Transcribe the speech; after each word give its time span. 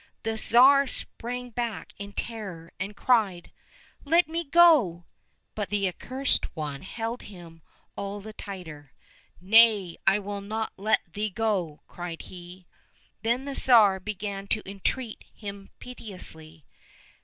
The 0.23 0.35
Tsar 0.35 0.87
sprang 0.87 1.51
back 1.51 1.93
in 1.99 2.13
terror, 2.13 2.73
and 2.79 2.95
cried," 2.97 3.51
Let 4.03 4.27
me 4.27 4.43
go!" 4.43 5.05
But 5.53 5.69
the 5.69 5.87
Accursed 5.87 6.55
One 6.55 6.81
held 6.81 7.21
him 7.21 7.61
all 7.95 8.19
the 8.19 8.33
tighter." 8.33 8.93
Nay, 9.39 9.97
I 10.07 10.17
will 10.17 10.41
not 10.41 10.73
let 10.75 11.01
thee 11.13 11.29
go!" 11.29 11.81
cried 11.87 12.23
he. 12.23 12.65
Then 13.21 13.45
the 13.45 13.53
Tsar 13.53 13.99
began 13.99 14.47
to 14.47 14.67
entreat 14.67 15.23
him 15.35 15.69
piteously. 15.77 16.65